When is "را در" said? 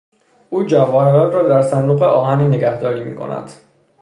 1.33-1.61